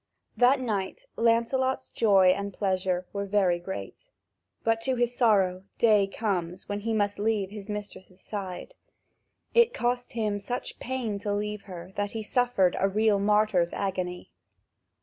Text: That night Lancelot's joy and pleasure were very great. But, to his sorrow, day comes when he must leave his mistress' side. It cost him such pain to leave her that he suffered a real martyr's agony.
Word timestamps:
That 0.35 0.59
night 0.59 1.05
Lancelot's 1.15 1.91
joy 1.91 2.29
and 2.29 2.51
pleasure 2.51 3.05
were 3.13 3.27
very 3.27 3.59
great. 3.59 4.07
But, 4.63 4.81
to 4.81 4.95
his 4.95 5.13
sorrow, 5.15 5.63
day 5.77 6.07
comes 6.07 6.67
when 6.67 6.79
he 6.79 6.91
must 6.91 7.19
leave 7.19 7.51
his 7.51 7.69
mistress' 7.69 8.19
side. 8.19 8.73
It 9.53 9.75
cost 9.75 10.13
him 10.13 10.39
such 10.39 10.79
pain 10.79 11.19
to 11.19 11.31
leave 11.31 11.65
her 11.65 11.91
that 11.97 12.13
he 12.13 12.23
suffered 12.23 12.75
a 12.79 12.89
real 12.89 13.19
martyr's 13.19 13.73
agony. 13.73 14.31